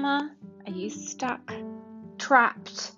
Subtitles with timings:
[0.00, 0.34] mama?
[0.66, 1.52] Are you stuck,
[2.16, 2.92] trapped,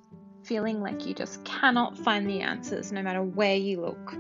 [0.45, 4.17] feeling like you just cannot find the answers no matter where you look?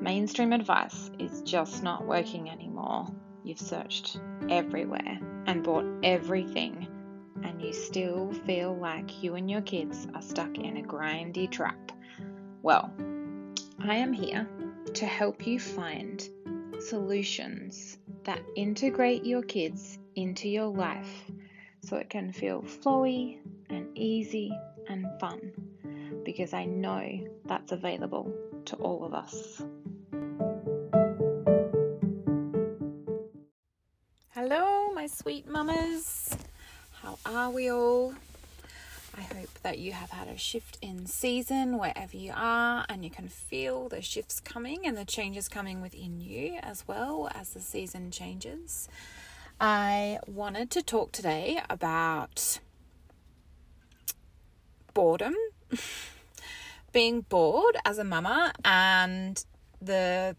[0.00, 3.06] Mainstream advice is just not working anymore.
[3.44, 4.18] You've searched
[4.50, 6.88] everywhere and bought everything,
[7.44, 11.92] and you still feel like you and your kids are stuck in a grindy trap.
[12.62, 12.92] Well,
[13.78, 14.48] I am here
[14.94, 16.28] to help you find
[16.80, 21.30] solutions that integrate your kids into your life
[21.86, 23.38] so it can feel flowy
[23.70, 24.52] and easy
[24.88, 25.52] and fun
[26.24, 28.32] because I know that's available
[28.64, 29.62] to all of us.
[34.30, 36.36] Hello, my sweet mamas.
[37.02, 38.14] How are we all?
[39.16, 43.10] I hope that you have had a shift in season wherever you are and you
[43.10, 47.60] can feel the shifts coming and the changes coming within you as well as the
[47.60, 48.88] season changes.
[49.60, 52.60] I wanted to talk today about
[54.92, 55.34] boredom,
[56.92, 59.42] being bored as a mama, and
[59.80, 60.36] the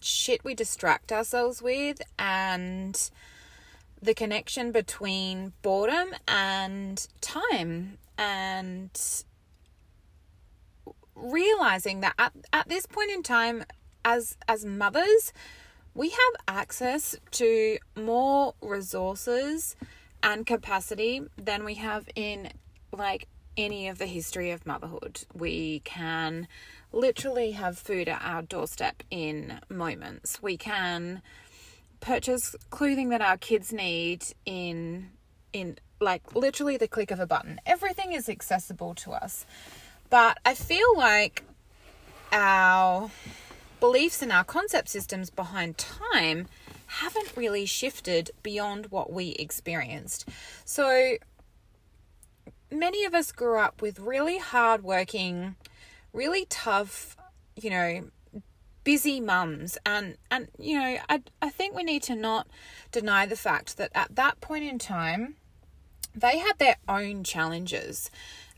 [0.00, 3.10] shit we distract ourselves with, and
[4.00, 9.24] the connection between boredom and time, and
[11.16, 13.64] realizing that at, at this point in time,
[14.04, 15.32] as as mothers,
[15.94, 19.76] we have access to more resources
[20.22, 22.50] and capacity than we have in
[22.92, 25.24] like any of the history of motherhood.
[25.34, 26.48] We can
[26.92, 30.42] literally have food at our doorstep in moments.
[30.42, 31.22] We can
[32.00, 35.10] purchase clothing that our kids need in
[35.52, 37.60] in like literally the click of a button.
[37.66, 39.46] Everything is accessible to us.
[40.10, 41.44] But I feel like
[42.32, 43.10] our
[43.82, 46.46] beliefs and our concept systems behind time
[46.86, 50.28] haven't really shifted beyond what we experienced.
[50.64, 51.16] So
[52.70, 55.56] many of us grew up with really hardworking,
[56.12, 57.16] really tough,
[57.56, 58.04] you know,
[58.84, 62.46] busy mums and and you know, I I think we need to not
[62.92, 65.34] deny the fact that at that point in time
[66.14, 68.12] they had their own challenges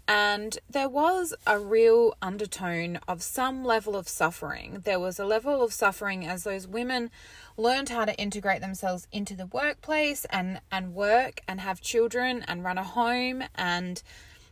[0.06, 4.82] and there was a real undertone of some level of suffering.
[4.84, 7.10] There was a level of suffering as those women
[7.56, 12.62] learned how to integrate themselves into the workplace and, and work and have children and
[12.62, 13.44] run a home.
[13.54, 14.02] And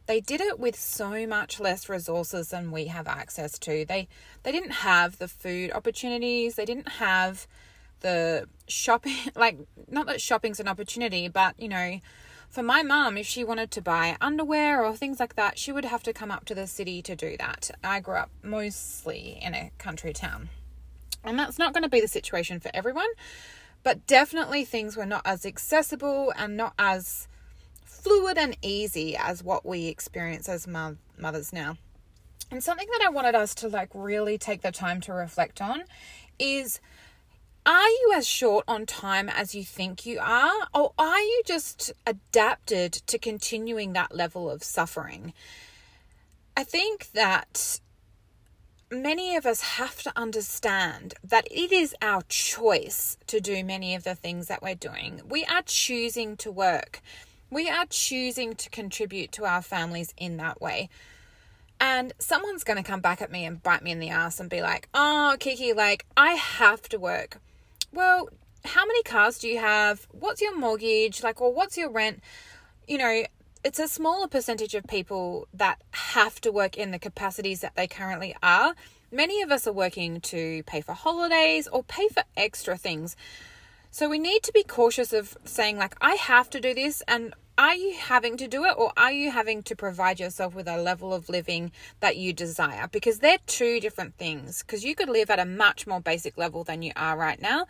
[0.06, 3.84] they did it with so much less resources than we have access to.
[3.84, 4.08] They
[4.42, 7.46] they didn't have the food opportunities, they didn't have
[8.00, 9.58] the shopping like
[9.88, 12.00] not that shopping's an opportunity, but you know,
[12.52, 15.86] for my mum, if she wanted to buy underwear or things like that, she would
[15.86, 17.70] have to come up to the city to do that.
[17.82, 20.50] I grew up mostly in a country town.
[21.24, 23.08] And that's not going to be the situation for everyone,
[23.82, 27.26] but definitely things were not as accessible and not as
[27.86, 31.78] fluid and easy as what we experience as mo- mothers now.
[32.50, 35.84] And something that I wanted us to like really take the time to reflect on
[36.38, 36.80] is
[37.64, 40.68] are you as short on time as you think you are?
[40.74, 45.32] Or are you just adapted to continuing that level of suffering?
[46.56, 47.80] I think that
[48.90, 54.04] many of us have to understand that it is our choice to do many of
[54.04, 55.22] the things that we're doing.
[55.26, 57.00] We are choosing to work,
[57.48, 60.88] we are choosing to contribute to our families in that way.
[61.80, 64.48] And someone's going to come back at me and bite me in the ass and
[64.48, 67.38] be like, oh, Kiki, like, I have to work
[67.92, 68.28] well,
[68.64, 70.06] how many cars do you have?
[70.10, 71.22] What's your mortgage?
[71.22, 72.20] Like, or what's your rent?
[72.86, 73.24] You know,
[73.64, 77.86] it's a smaller percentage of people that have to work in the capacities that they
[77.86, 78.74] currently are.
[79.10, 83.16] Many of us are working to pay for holidays or pay for extra things.
[83.90, 87.02] So we need to be cautious of saying, like, I have to do this.
[87.06, 90.66] And are you having to do it or are you having to provide yourself with
[90.66, 91.70] a level of living
[92.00, 92.88] that you desire?
[92.90, 94.62] Because they're two different things.
[94.62, 97.66] Because you could live at a much more basic level than you are right now.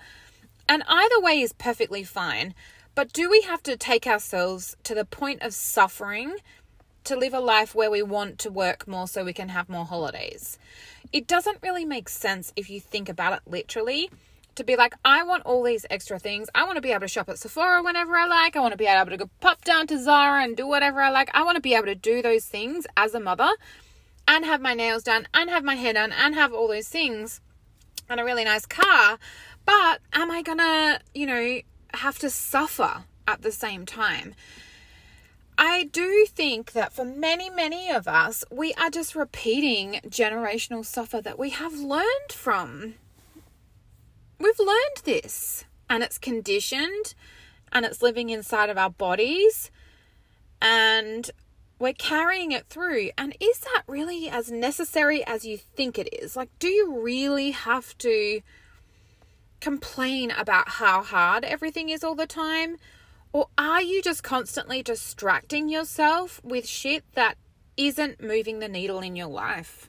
[0.68, 2.54] And either way is perfectly fine.
[2.94, 6.36] But do we have to take ourselves to the point of suffering
[7.04, 9.84] to live a life where we want to work more so we can have more
[9.84, 10.58] holidays?
[11.12, 14.10] It doesn't really make sense if you think about it literally
[14.56, 16.48] to be like, I want all these extra things.
[16.54, 18.56] I want to be able to shop at Sephora whenever I like.
[18.56, 21.10] I want to be able to go pop down to Zara and do whatever I
[21.10, 21.30] like.
[21.34, 23.50] I want to be able to do those things as a mother
[24.28, 27.40] and have my nails done and have my hair done and have all those things
[28.08, 29.18] and a really nice car.
[29.64, 31.60] But am I gonna, you know,
[31.94, 34.34] have to suffer at the same time?
[35.58, 41.20] I do think that for many, many of us, we are just repeating generational suffer
[41.20, 42.94] that we have learned from
[44.42, 47.14] we've learned this and it's conditioned
[47.70, 49.70] and it's living inside of our bodies
[50.60, 51.30] and
[51.78, 53.10] we're carrying it through.
[53.16, 56.36] And is that really as necessary as you think it is?
[56.36, 58.40] Like, do you really have to
[59.60, 62.76] complain about how hard everything is all the time?
[63.32, 67.36] Or are you just constantly distracting yourself with shit that
[67.76, 69.88] isn't moving the needle in your life?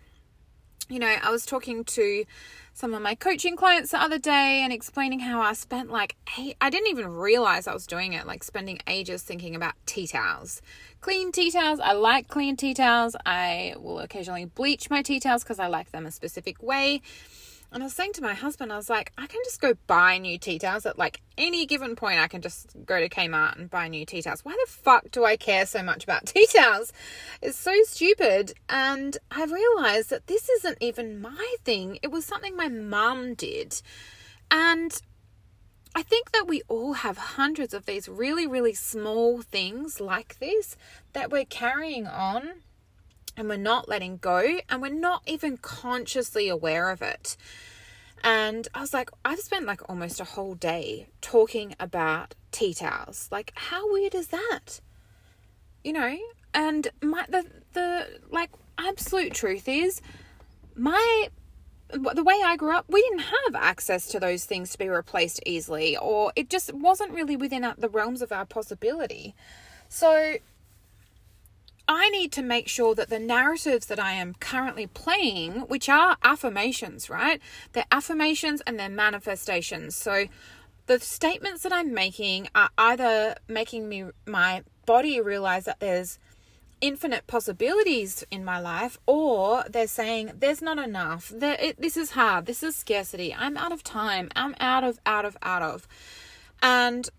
[0.90, 2.24] You know, I was talking to
[2.74, 6.58] some of my coaching clients the other day and explaining how I spent like eight,
[6.60, 10.62] I didn't even realize I was doing it, like spending ages thinking about tea towels.
[11.00, 11.80] Clean tea towels.
[11.80, 13.16] I like clean tea towels.
[13.26, 17.02] I will occasionally bleach my tea towels because I like them a specific way.
[17.74, 20.20] And I was saying to my husband, I was like, I can just go buy
[20.20, 22.20] new tea towels at like any given point.
[22.20, 24.46] I can just go to Kmart and buy new tea towels.
[24.46, 26.94] Why the fuck do I care so much about tea towels?
[27.42, 28.54] It's so stupid.
[28.70, 31.98] And I realized that this isn't even my thing.
[32.04, 33.82] It was something my mum did.
[34.52, 34.96] And
[35.96, 40.78] I think that we all have hundreds of these really, really small things like this
[41.14, 42.62] that we're carrying on
[43.36, 47.36] and we're not letting go and we're not even consciously aware of it.
[48.24, 53.28] And I was like, I've spent like almost a whole day talking about tea towels.
[53.32, 54.80] Like, how weird is that?
[55.84, 56.18] You know?
[56.54, 60.02] And my the the like absolute truth is
[60.76, 61.30] my
[61.90, 65.42] the way I grew up, we didn't have access to those things to be replaced
[65.46, 69.36] easily, or it just wasn't really within the realms of our possibility.
[69.90, 70.38] So
[71.88, 76.18] I need to make sure that the narratives that I am currently playing, which are
[76.24, 77.42] affirmations, right?
[77.74, 79.96] They're affirmations and they're manifestations.
[79.96, 80.26] So
[80.86, 86.20] the statements that I'm making are either making me my body realize that there's
[86.82, 91.32] infinite possibilities in my life or they're saying there's not enough.
[91.34, 92.46] There, this is hard.
[92.46, 93.34] This is scarcity.
[93.34, 94.30] I'm out of time.
[94.36, 95.88] I'm out of out of out of.
[96.62, 97.10] And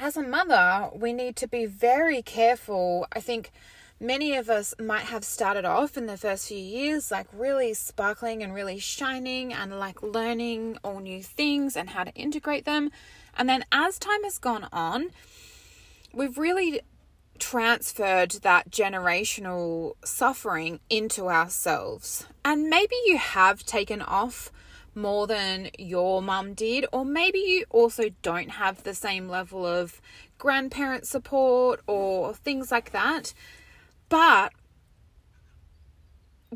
[0.00, 3.06] as a mother, we need to be very careful.
[3.12, 3.52] I think
[4.00, 8.42] many of us might have started off in the first few years like really sparkling
[8.42, 12.90] and really shining and like learning all new things and how to integrate them.
[13.36, 15.10] And then as time has gone on,
[16.14, 16.80] we've really
[17.38, 22.26] transferred that generational suffering into ourselves.
[22.42, 24.50] And maybe you have taken off
[24.94, 30.00] more than your mum did, or maybe you also don't have the same level of
[30.38, 33.34] grandparent support or things like that.
[34.08, 34.52] But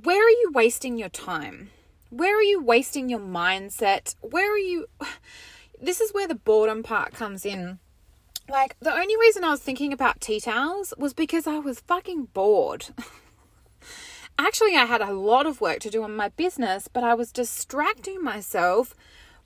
[0.02, 1.70] where are you wasting your time?
[2.10, 4.14] Where are you wasting your mindset?
[4.20, 4.86] Where are you?
[5.82, 7.78] This is where the boredom part comes in.
[8.48, 12.26] Like, the only reason I was thinking about tea towels was because I was fucking
[12.32, 12.86] bored.
[14.38, 17.30] Actually, I had a lot of work to do on my business, but I was
[17.30, 18.94] distracting myself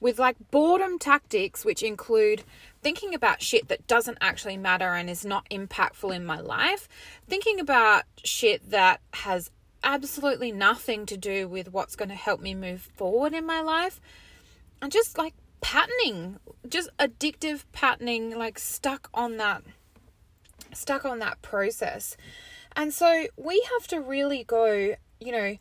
[0.01, 2.43] with like boredom tactics, which include
[2.83, 6.89] thinking about shit that doesn't actually matter and is not impactful in my life,
[7.29, 9.51] thinking about shit that has
[9.83, 14.01] absolutely nothing to do with what's going to help me move forward in my life,
[14.81, 16.39] and just like patterning,
[16.69, 19.63] just addictive patterning, like stuck on that,
[20.73, 22.17] stuck on that process.
[22.79, 25.59] And so we have to really go, you know, am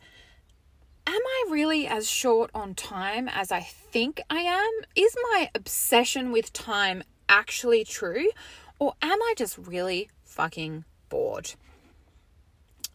[1.06, 4.70] I really as short on time as I think I am?
[4.94, 8.30] Is my obsession with time actually true?
[8.78, 11.54] Or am I just really fucking bored?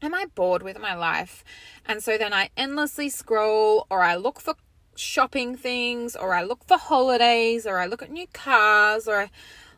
[0.01, 1.43] Am I bored with my life?
[1.85, 4.55] And so then I endlessly scroll or I look for
[4.95, 9.29] shopping things or I look for holidays or I look at new cars or I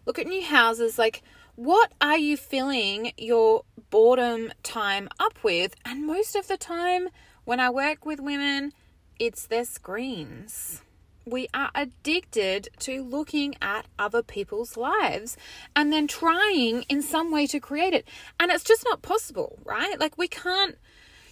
[0.05, 0.99] look at new houses.
[0.99, 1.23] Like,
[1.55, 5.73] what are you filling your boredom time up with?
[5.85, 7.07] And most of the time,
[7.45, 8.73] when I work with women,
[9.19, 10.81] it's their screens.
[11.25, 15.37] We are addicted to looking at other people's lives
[15.75, 18.07] and then trying in some way to create it.
[18.39, 19.99] And it's just not possible, right?
[19.99, 20.77] Like, we can't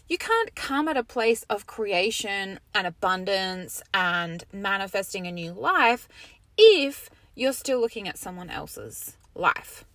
[0.10, 6.10] you can't come at a place of creation and abundance and manifesting a new life
[6.58, 9.86] if you're still looking at someone else's life.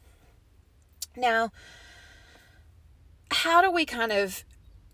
[1.18, 1.50] Now,
[3.30, 4.44] how do we kind of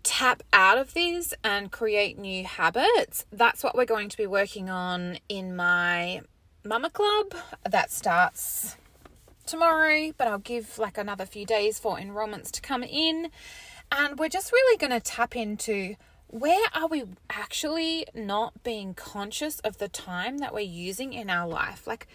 [0.03, 3.25] tap out of these and create new habits?
[3.31, 6.21] That's what we're going to be working on in my
[6.63, 8.75] Mama Clubbe that starts
[9.45, 13.29] tomorrow, but I'll give like another few days for enrollments to come in.
[13.91, 15.95] And we're just really going to tap into
[16.27, 21.47] where are we actually not being conscious of the time that we're using in our
[21.47, 21.85] life?
[21.85, 22.07] Like,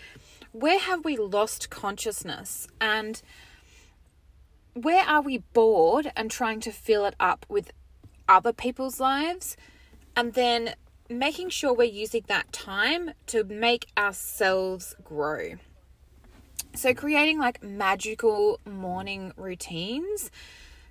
[0.52, 2.66] where have we lost consciousness?
[2.80, 3.22] And
[4.74, 7.72] where are we bored and trying to fill it up with
[8.28, 9.56] other people's lives
[10.14, 10.74] and then
[11.08, 15.54] making sure we're using that time to make ourselves grow.
[16.74, 20.30] So, creating like magical morning routines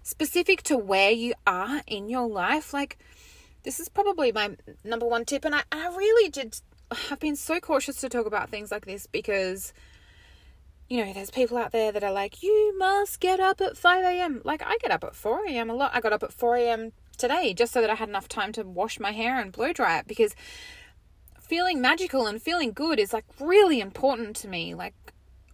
[0.04, 2.74] specific to where you are in your life.
[2.74, 2.98] Like,
[3.64, 5.46] this is probably my number one tip.
[5.46, 6.60] And I, I really did,
[7.10, 9.74] I've been so cautious to talk about things like this because,
[10.90, 14.04] you know, there's people out there that are like, you must get up at 5
[14.04, 14.42] a.m.
[14.44, 15.70] Like, I get up at 4 a.m.
[15.70, 15.92] a lot.
[15.94, 16.92] I got up at 4 a.m.
[17.16, 20.00] today just so that I had enough time to wash my hair and blow dry
[20.00, 20.36] it because
[21.40, 24.74] feeling magical and feeling good is like really important to me.
[24.74, 24.96] Like,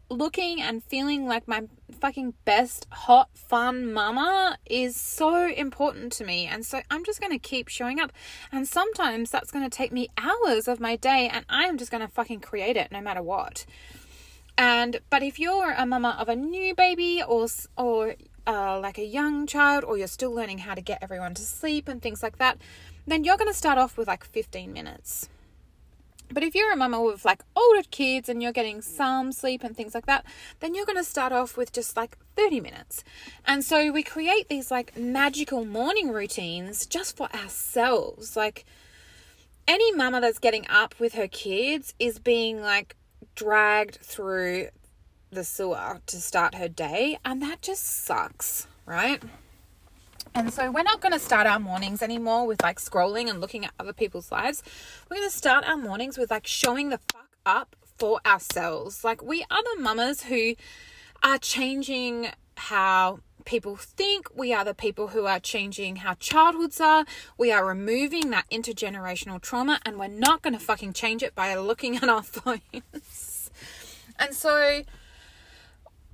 [0.10, 1.64] looking and feeling like my
[2.00, 7.32] fucking best hot fun mama is so important to me and so I'm just going
[7.32, 8.12] to keep showing up
[8.52, 11.90] and sometimes that's going to take me hours of my day and I am just
[11.90, 13.66] going to fucking create it no matter what.
[14.58, 17.48] And but if you're a mama of a new baby or
[17.78, 18.16] or
[18.48, 21.88] uh, like a young child or you're still learning how to get everyone to sleep
[21.88, 22.58] and things like that,
[23.08, 25.30] then you're going to start off with like 15 minutes
[26.32, 29.76] but if you're a mama with like older kids and you're getting some sleep and
[29.76, 30.26] things like that,
[30.60, 33.04] then you're going to start off with just like 30 minutes.
[33.46, 38.36] And so we create these like magical morning routines just for ourselves.
[38.36, 38.66] Like
[39.68, 42.96] any mama that's getting up with her kids is being like
[43.36, 44.70] dragged through
[45.32, 49.22] the sewer to start her day, and that just sucks, right?
[50.34, 53.64] And so we're not going to start our mornings anymore with like scrolling and looking
[53.64, 54.64] at other people's lives.
[55.10, 59.04] We're going to start our mornings with like showing the fuck up for ourselves.
[59.04, 60.56] Like we are the mamas who
[61.24, 64.28] are changing how people think.
[64.36, 67.06] We are the people who are changing how childhoods are.
[67.38, 71.56] We are removing that intergenerational trauma and we're not going to fucking change it by
[71.56, 72.62] looking at our phones.
[74.20, 74.84] And so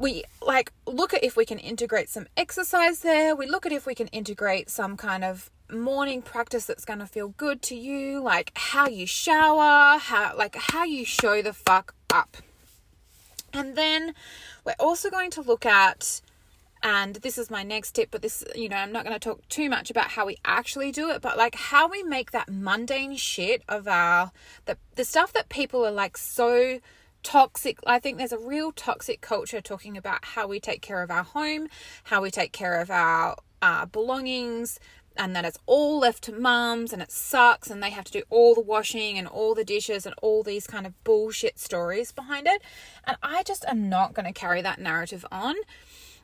[0.02, 3.36] we like look at if we can integrate some exercise there.
[3.36, 7.06] We look at if we can integrate some kind of morning practice that's going to
[7.06, 11.94] feel good to you, like how you shower, how like how you show the fuck
[12.12, 12.38] up.
[13.54, 14.14] And then
[14.66, 16.22] we're also going to look at
[16.84, 19.48] and this is my next tip but this you know i'm not going to talk
[19.50, 23.16] too much about how we actually do it but like how we make that mundane
[23.16, 24.32] shit of our
[24.66, 26.80] the, the stuff that people are like so
[27.24, 31.12] toxic i think there's a real toxic culture talking about how we take care of
[31.12, 31.68] our home
[32.06, 34.80] how we take care of our uh, belongings
[35.18, 38.24] and that it's all left to mums and it sucks and they have to do
[38.30, 42.48] all the washing and all the dishes and all these kind of bullshit stories behind
[42.48, 42.62] it.
[43.06, 45.56] And i just am not going to carry that narrative on.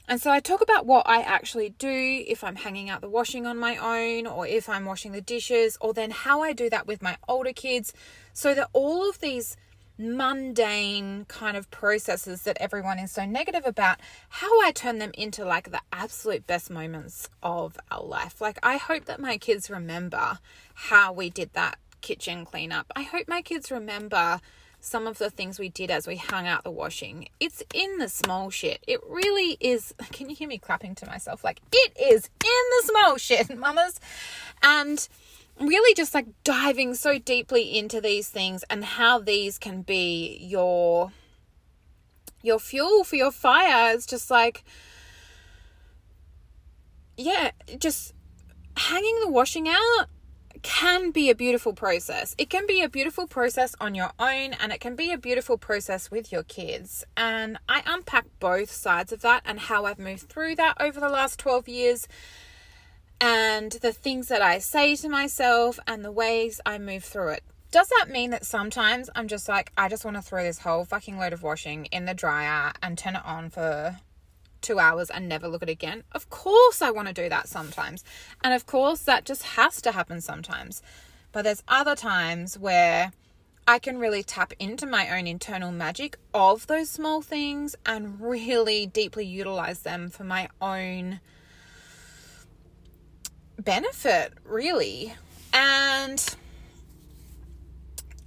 [0.10, 3.46] And so I talk about what I actually do if I'm hanging out the washing
[3.46, 6.88] on my own or if I'm washing the dishes, or then how I do that
[6.88, 7.92] with my older kids,
[8.32, 9.58] so that all of these
[9.98, 14.00] mundane kind of processes that everyone is so negative about,
[14.30, 18.42] how I turn them into like the absolute best moments of our life.
[18.42, 20.40] Like, I hope that my kids remember
[20.74, 22.92] how we did that kitchen cleanup.
[22.96, 24.40] I hope my kids remember
[24.80, 27.28] some of the things we did as we hung out the washing.
[27.40, 28.84] It's in the small shit.
[28.88, 29.94] It really is.
[30.12, 31.44] Can you hear me clapping to myself?
[31.44, 34.00] Like, it is in the small shit, mamas.
[34.62, 35.08] And
[35.60, 41.12] really just like diving so deeply into these things and how these can be your
[42.44, 44.64] your fuel for your fire it's just like
[47.18, 48.14] yeah just
[48.78, 50.08] hanging the washing out
[50.62, 52.36] can be a beautiful process.
[52.38, 55.58] It can be a beautiful process on your own and it can be a beautiful
[55.58, 57.06] process with your kids.
[57.16, 61.10] And I unpack both sides of that and how I've moved through that over the
[61.10, 62.08] last 12 years
[63.20, 67.44] and the things that I say to myself and the ways I move through it.
[67.72, 70.86] Does that mean that sometimes I'm just like, I just want to throw this whole
[70.86, 73.98] fucking load of washing in the dryer and turn it on for
[74.62, 76.04] two hours and never look at it again?
[76.12, 78.04] Of course, I want to do that sometimes.
[78.44, 80.82] And of course, that just has to happen sometimes.
[81.32, 83.12] But there's other times where
[83.68, 88.86] I can really tap into my own internal magic of those small things and really
[88.86, 91.20] deeply utilize them for my own
[93.60, 95.14] benefit, really.
[95.54, 96.24] And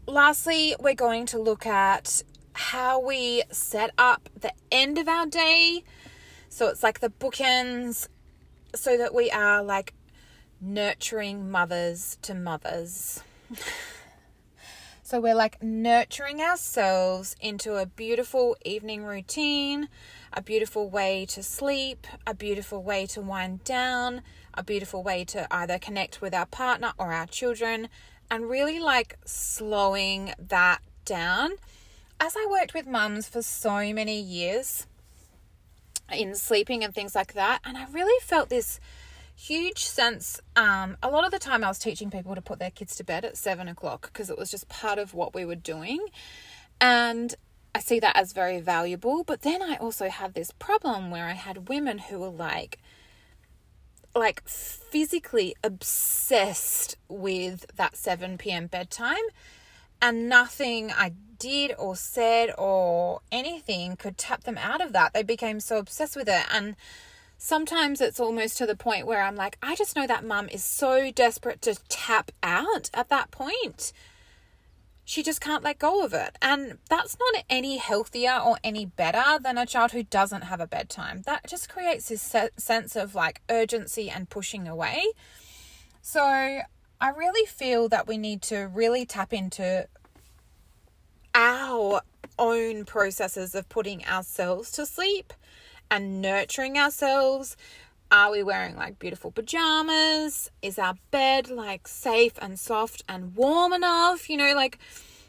[0.07, 2.23] lastly, we're going to look at
[2.53, 5.85] how we set up the end of our day.
[6.49, 8.09] So it's like the bookends,
[8.75, 9.95] so that we are like
[10.61, 13.23] nurturing mothers to mothers.
[15.03, 19.89] so we're like nurturing ourselves into a beautiful evening routine,
[20.33, 24.23] a beautiful way to sleep, a beautiful way to wind down,
[24.55, 27.89] a beautiful way to either connect with our partner or our children
[28.31, 31.53] and really like slowing that down.
[32.21, 34.87] As I worked with mums for so many years
[36.13, 38.79] in sleeping and things like that, and I really felt this
[39.35, 40.41] huge sense.
[40.55, 43.05] Um, a lot of the time, I was teaching people to put their kids to
[43.05, 46.07] bed at seven o'clock because it was just part of what we were doing.
[46.81, 47.35] And
[47.75, 49.25] I see that as very valuable.
[49.25, 52.79] But then I also had this problem where I had women who were like,
[54.15, 58.67] like physically obsessed with that 7 p.m.
[58.67, 59.23] bedtime,
[60.03, 65.13] and nothing I did or said or anything could tap them out of that.
[65.13, 66.45] They became so obsessed with it.
[66.53, 66.77] And
[67.39, 70.65] sometimes it's almost to the point where I'm like, I just know that mum is
[70.65, 73.93] so desperate to tap out at that point
[75.05, 76.37] she just can't let go of it.
[76.41, 80.67] And that's not any healthier or any better than a child who doesn't have a
[80.67, 81.23] bedtime.
[81.27, 85.03] That just creates this sense of like urgency and pushing away.
[86.01, 89.89] So I really feel that we need to really tap into
[91.35, 92.03] our
[92.39, 95.33] own processes of putting ourselves to sleep
[95.91, 97.57] and nurturing ourselves.
[98.13, 100.51] Are we wearing like beautiful pajamas?
[100.63, 104.29] Is our bed like safe and soft and warm enough?
[104.29, 104.79] You know, like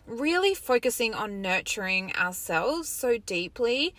[0.07, 3.93] really focusing on nurturing ourselves so deeply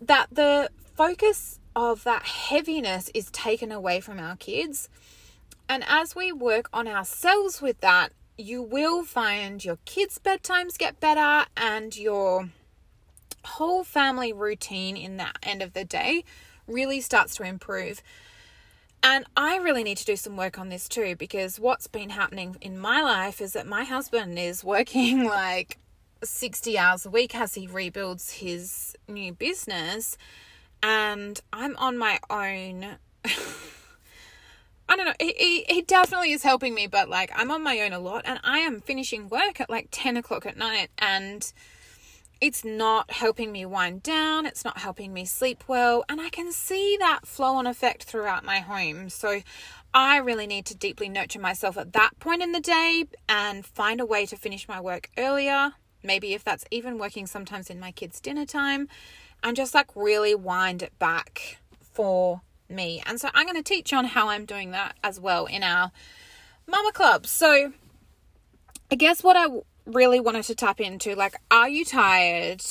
[0.00, 4.88] that the focus of that heaviness is taken away from our kids.
[5.68, 10.98] And as we work on ourselves with that, you will find your kids' bedtimes get
[10.98, 12.48] better and your
[13.44, 16.24] whole family routine in that end of the day
[16.68, 18.02] really starts to improve.
[19.02, 22.56] And I really need to do some work on this too because what's been happening
[22.60, 25.78] in my life is that my husband is working like
[26.22, 30.18] 60 hours a week as he rebuilds his new business.
[30.82, 32.96] And I'm on my own.
[34.90, 35.14] I don't know.
[35.20, 38.40] He, he, definitely is helping me, but like I'm on my own a lot and
[38.42, 41.52] I am finishing work at like 10 o'clock at night and
[42.40, 46.52] it's not helping me wind down, it's not helping me sleep well, and I can
[46.52, 49.08] see that flow on effect throughout my home.
[49.08, 49.42] So
[49.92, 54.00] I really need to deeply nurture myself at that point in the day and find
[54.00, 55.72] a way to finish my work earlier.
[56.02, 58.88] Maybe if that's even working sometimes in my kids' dinner time,
[59.42, 63.02] and just like really wind it back for me.
[63.06, 65.90] And so I'm going to teach on how I'm doing that as well in our
[66.66, 67.26] Mama Clubbe.
[67.26, 67.72] So
[68.90, 69.46] I guess what I
[69.88, 72.62] really wanted to tap into like, are you tired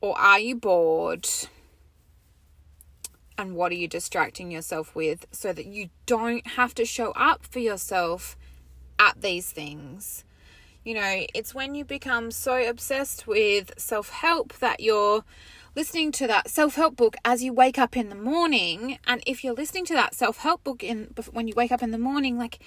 [0.00, 1.28] or are you bored?
[3.36, 7.44] And what are you distracting yourself with so that you don't have to show up
[7.44, 8.36] for yourself
[8.98, 10.24] at these things?
[10.84, 15.24] You know, it's when you become so obsessed with self help that you're
[15.74, 18.98] listening to that self help book as you wake up in the morning.
[19.06, 21.90] And if you're listening to that self help book in when you wake up in
[21.90, 22.58] the morning, like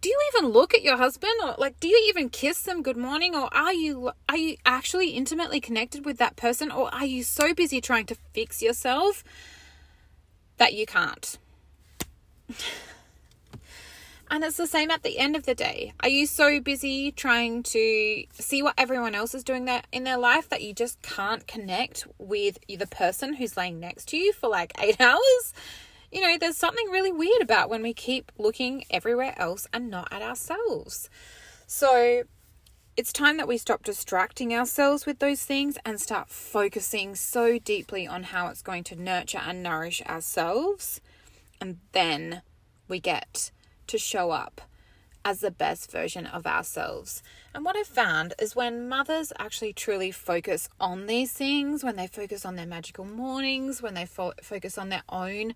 [0.00, 1.32] do you even look at your husband?
[1.42, 3.34] Or like do you even kiss them good morning?
[3.34, 6.70] Or are you are you actually intimately connected with that person?
[6.70, 9.22] Or are you so busy trying to fix yourself
[10.56, 11.38] that you can't?
[14.32, 15.92] And it's the same at the end of the day.
[16.00, 20.18] Are you so busy trying to see what everyone else is doing there in their
[20.18, 24.48] life that you just can't connect with the person who's laying next to you for
[24.48, 25.52] like 8 hours
[26.12, 30.12] you know, there's something really weird about when we keep looking everywhere else and not
[30.12, 31.08] at ourselves.
[31.66, 32.24] So
[32.96, 38.06] it's time that we stop distracting ourselves with those things and start focusing so deeply
[38.06, 41.00] on how it's going to nurture and nourish ourselves.
[41.60, 42.42] And then
[42.88, 43.52] we get
[43.86, 44.60] to show up
[45.24, 47.22] as the best version of ourselves.
[47.54, 52.06] And what I've found is when mothers actually truly focus on these things, when they
[52.06, 55.54] focus on their magical mornings, when they fo- focus on their own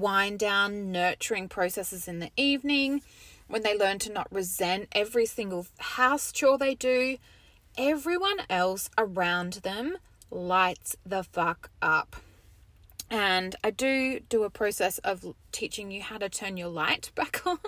[0.00, 3.02] wind down, nurturing processes in the evening,
[3.46, 7.18] when they learn to not resent every single house chore they do,
[7.76, 9.96] everyone else around them
[10.30, 12.16] lights the fuck up.
[13.10, 17.46] And I do do a process of teaching you how to turn your light back
[17.46, 17.58] on.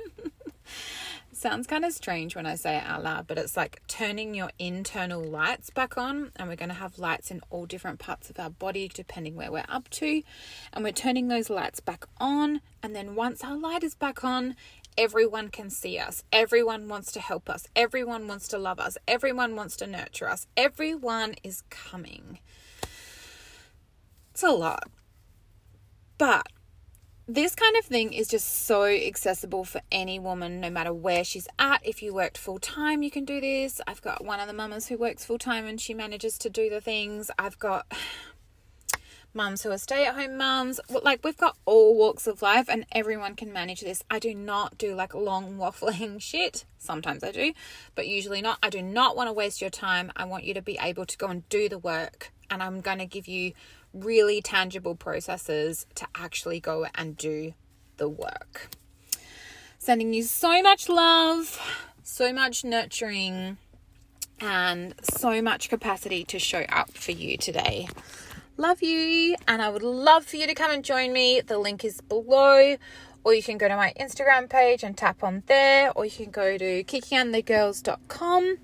[1.36, 4.50] Sounds kind of strange when I say it out loud, but it's like turning your
[4.58, 6.32] internal lights back on.
[6.36, 9.52] And we're going to have lights in all different parts of our body, depending where
[9.52, 10.22] we're up to.
[10.72, 12.60] And we're turning those lights back on.
[12.82, 14.56] And then once our light is back on,
[14.96, 16.24] everyone can see us.
[16.32, 17.66] Everyone wants to help us.
[17.76, 18.96] Everyone wants to love us.
[19.06, 20.46] Everyone wants to nurture us.
[20.56, 22.38] Everyone is coming.
[24.32, 24.88] It's a lot.
[26.18, 26.46] But
[27.28, 31.48] this kind of thing is just so accessible for any woman, no matter where she's
[31.58, 31.84] at.
[31.84, 33.80] If you worked full time, you can do this.
[33.86, 36.70] I've got one of the mamas who works full time and she manages to do
[36.70, 37.28] the things.
[37.36, 37.92] I've got
[39.34, 40.78] mums who are stay at home mums.
[41.02, 44.04] Like, we've got all walks of life and everyone can manage this.
[44.08, 46.64] I do not do like long waffling shit.
[46.78, 47.52] Sometimes I do,
[47.96, 48.58] but usually not.
[48.62, 50.12] I do not want to waste your time.
[50.14, 52.30] I want you to be able to go and do the work.
[52.48, 53.54] And I'm going to give you
[54.04, 57.54] really tangible processes to actually go and do
[57.96, 58.68] the work.
[59.78, 61.60] Sending you so much love,
[62.02, 63.56] so much nurturing,
[64.40, 67.88] and so much capacity to show up for you today.
[68.56, 71.40] Love you, and I would love for you to come and join me.
[71.40, 72.76] The link is below,
[73.22, 76.30] or you can go to my Instagram page and tap on there, or you can
[76.30, 78.58] go to kikiandthegirls.com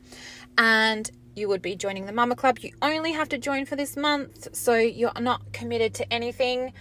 [0.59, 2.59] and you would be joining the Mama Clubbe.
[2.61, 6.73] You only have to join for this month, so you're not committed to anything.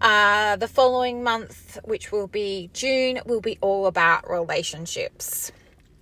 [0.00, 5.52] Uh, the following month, which will be June, will be all about relationships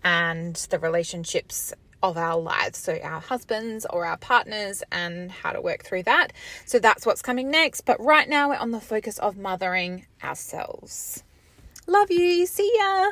[0.02, 2.78] and the relationships of our lives.
[2.78, 6.32] So, our husbands or our partners, and how to work through that.
[6.64, 7.82] So, that's what's coming next.
[7.82, 11.22] But right now, we're on the focus of mothering ourselves.
[11.86, 12.46] Love you.
[12.46, 13.10] See ya.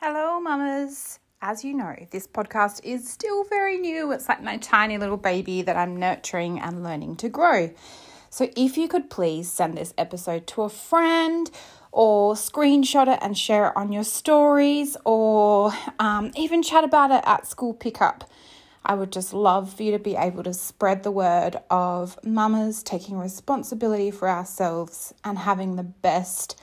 [0.00, 1.20] Hello, mamas.
[1.42, 4.10] As you know, this podcast is still very new.
[4.10, 7.74] It's like my tiny little baby that I'm nurturing and learning to grow.
[8.30, 11.50] So, if you could please send this episode to a friend
[11.92, 17.22] or screenshot it and share it on your stories or um, even chat about it
[17.26, 18.24] at school pickup.
[18.84, 22.82] I would just love for you to be able to spread the word of mamas
[22.82, 26.58] taking responsibility for ourselves and having the best,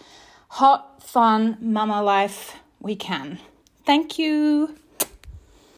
[0.49, 3.38] hot, fun mama life we can.
[3.85, 4.75] Thank you.